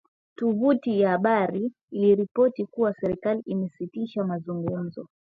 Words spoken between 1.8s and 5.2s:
iliripoti kuwa serikali imesitisha mazungumzo